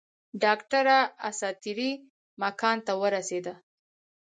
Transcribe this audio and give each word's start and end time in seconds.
ډاکټره 0.43 0.97
اساطیري 1.29 1.91
مکان 2.43 2.77
ته 2.85 2.93
ورسېده. 3.01 3.53